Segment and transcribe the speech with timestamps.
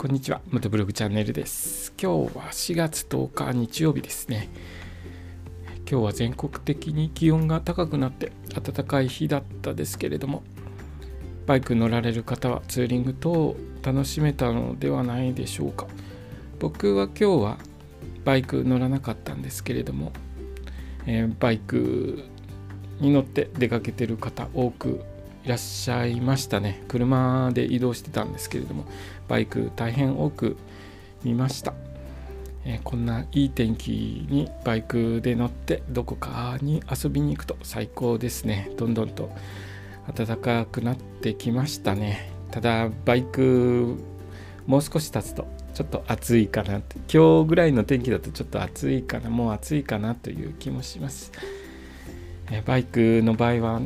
[0.00, 0.40] こんにちは。
[0.50, 1.92] 元ブログチャンネルです。
[2.02, 4.48] 今日は4月10日日曜日ですね。
[5.80, 10.42] 今日は全国的に気温が高くなって暖かい日だったですけれども、
[11.44, 15.86] バイク乗られる方はツーリング等楽しめたのではないでしょうか。
[16.60, 17.58] 僕は今日は
[18.24, 20.14] バイク乗らなかったんですけれども、
[21.04, 22.24] えー、バイク
[23.00, 25.04] に乗って出かけてる方多く
[25.44, 26.82] いらっしゃいましたね。
[26.88, 28.84] 車で移動してたんですけれども
[29.28, 30.56] バイク大変多く
[31.24, 31.74] 見ました、
[32.64, 38.70] え、こんないい天気にバイクで乗ってどこかに遊びに行くと最高ですね。
[38.76, 39.30] どんどんと
[40.14, 42.32] 暖かくなってきましたね。
[42.50, 43.96] ただバイク
[44.66, 46.96] もう少し経つとちょっと暑いかなって。
[47.12, 51.32] 今日ぐらいの天気だとちょっと暑いかなもう暑いかなという気もします。
[52.66, 53.80] バイクの場合は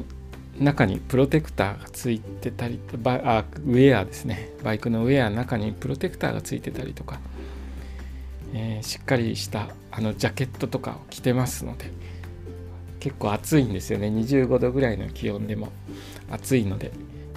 [0.58, 4.50] 中にプロテクターがついてたりあウェアですね。
[4.62, 7.20] バイクのウェアの中にプロテクターがついてたりとか、
[8.52, 11.90] えー、しっかりしたあのジャケットとかを着てますので
[13.00, 14.08] 結構暑いんですよね。
[14.08, 15.72] 25度ぐらいの気温でも
[16.30, 16.92] 暑いので。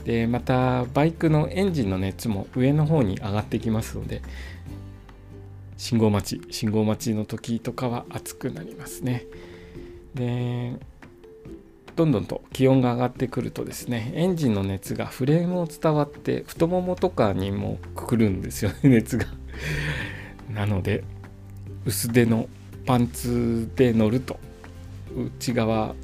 [0.05, 4.21] でまたバイクのエンジンの熱も上の方に上がってきますので
[5.75, 9.25] 信号待ち信号待ちの時とかは暑くなりますね。
[10.15, 10.79] で
[11.97, 19.25] どんどんと気温が上がってくるとですねエンジンの熱がフレームを伝わって太ももとかにもくくるんですよね 熱が。
[20.53, 21.03] なので
[21.85, 22.47] 薄手の
[22.85, 24.39] パンツで乗ると
[25.37, 25.95] 内側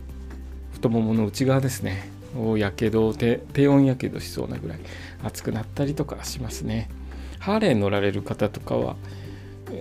[0.72, 4.80] 太ももの内側ですねをやけど低温やけどしそうなぐらい
[5.24, 6.90] 熱くなったりとかしますね。
[7.38, 8.96] ハーレー乗られる方とかは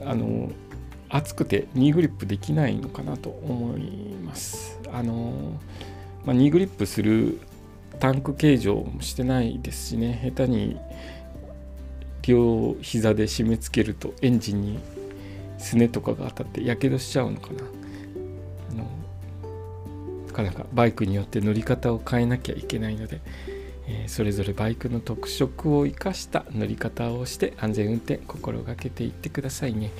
[0.04, 0.50] あの
[1.08, 4.78] 熱くてニーグリップできないのかなと思います。
[4.92, 5.58] あの
[6.24, 7.40] まあ、ニーグリップする
[7.98, 10.20] タンク形状もしてないですしね。
[10.24, 10.76] 下手に
[12.22, 14.78] 両膝で締め付けるとエンジンに
[15.58, 17.64] すねとかが当たってやけどしちゃうのかな。
[18.70, 18.84] あの
[20.26, 23.20] なかなかバイクによって乗り方を変えなきゃいけないので、
[23.86, 29.90] えー、それぞれバイクの特色を生かした乗り方をして安全運転心がけていってくださいね。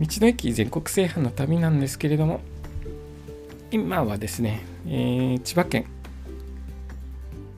[0.00, 2.40] 道の駅全国制覇の旅なんですけれども
[3.72, 5.86] 今はですね、えー、千葉県、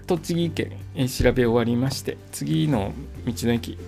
[0.07, 2.93] 栃木県、えー、調べ終わりまして、次の
[3.27, 3.79] 道の駅、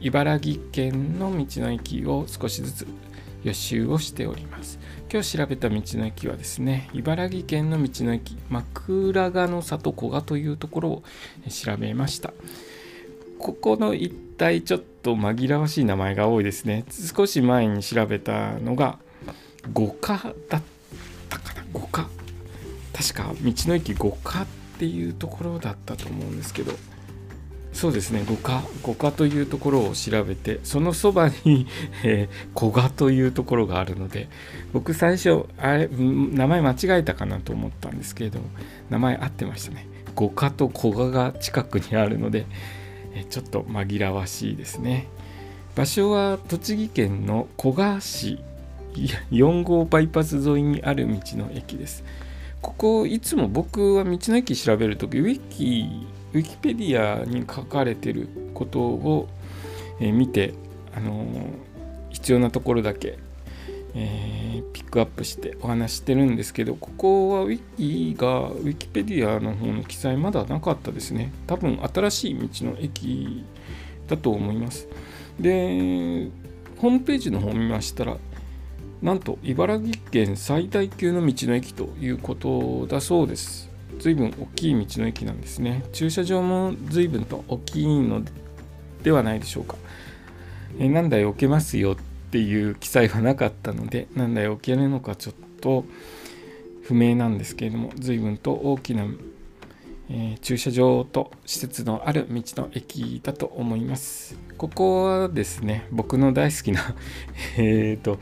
[0.00, 2.86] 茨城県の道の駅を少しずつ
[3.42, 4.78] 予習をしております。
[5.12, 11.02] 今日調べた道の駅はですね、茨城県の道の駅、枕ヶの里古賀というところを
[11.50, 12.32] 調べました。
[13.40, 16.84] ここの一帯ちょっと紛らわしい名前が多いですね。
[16.88, 19.00] 少し前に調べたのが
[19.72, 20.73] 五花だった。
[22.94, 24.46] 確か道の駅五花っ
[24.78, 26.72] ていうところだったと思うんですけど
[27.72, 31.66] そうですね五花五花というところを調べてそのそばに、
[32.04, 34.28] え、古賀というところがあるので
[34.72, 38.46] 僕最初あれ名前間違えたかなと思ったんですけれども
[38.90, 39.88] 名前合ってましたね。
[40.14, 42.46] 五花と古賀が近くにあるので、
[43.14, 45.08] え、ちょっと紛らわしいですね。
[45.74, 48.38] 場所は栃木県の古賀市
[49.32, 52.04] 4号バイパス沿いにある道の駅です。
[52.64, 55.86] ここいつも僕は道の駅調べるときウィキ
[56.32, 59.28] ウィキペディアに書かれてることを、
[60.00, 60.54] え、見て、
[60.96, 61.26] あの、
[62.08, 63.18] 必要なところだけ、
[63.94, 71.32] えー、ピックアップしてお話してるんですけどここはウィキがウィキペディアの方の記載まだなかったですね。
[71.46, 73.44] 多分新しい道の駅
[74.08, 74.88] だと思います。
[75.38, 76.28] で
[76.78, 78.16] ホームページの方見ましたら
[79.04, 83.68] なんと茨城県最大級の道の駅ということだそうです。
[83.98, 85.84] 随分大きい道の駅なんですね。
[85.92, 88.22] 駐車場も随分と大きいの
[89.02, 89.76] ではないでしょうか。
[90.78, 91.96] え何台置けますよっ
[92.30, 95.84] ていう記載はなかったので、何台置けるのかちょっと
[96.84, 99.04] 不明なんですけれども、随分と大きな、
[100.08, 104.38] えー、駐車場と施設のある道の駅だと思います。
[104.56, 106.94] ここはですね、僕の大好きな
[107.58, 108.18] えっと、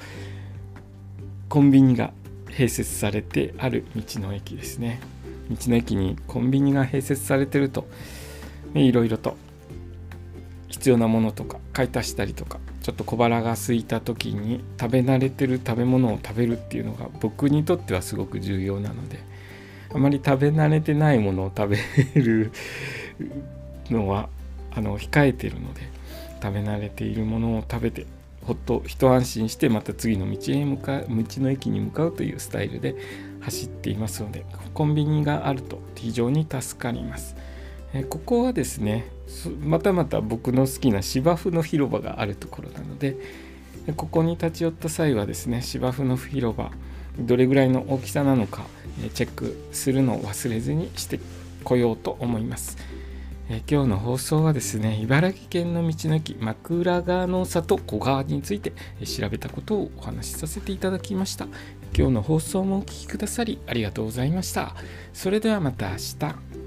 [1.53, 2.15] コンビニが
[2.47, 5.03] 併設されてある道の駅ですね。
[5.51, 7.87] 道の駅にコンビニが併設されてると、
[8.73, 9.37] いろいろと
[10.69, 19.19] 必要なものとか買い足したりとかちょっと小腹が空いた時に食べ慣れてる食べ物を食べるっていうのが僕にとってはすごく重要なので
[19.95, 21.79] あまり食べ慣れてないものを食べ
[22.19, 22.51] る
[23.91, 24.31] のは
[24.71, 25.83] あの控えてるので
[26.43, 28.07] 食べ慣れているものを食べて
[28.45, 32.97] ほっと一安心してまた次の道へ向か道の駅に向かうというスタイルで
[33.41, 34.45] 走っていますので
[34.75, 37.37] コンビニがあると非常に助かります
[37.95, 39.07] えここはですね
[39.61, 43.17] またまた僕の好きな芝生の広場があるところなので
[43.97, 46.71] ここに立ち寄った際はですね芝生の広場
[47.19, 48.65] どれぐらいの大きさなのか
[49.15, 51.21] チェックするのを忘れずにして
[51.65, 52.77] こようと思います。
[53.55, 58.73] え今日の放送はですね茨城県の道の駅枕川の里小川について
[59.05, 61.45] 調べたことをお話しさせていただきました。
[61.95, 64.75] 今日の放送もお聴きくださりありがとうございました。
[65.13, 66.62] それではまた明日。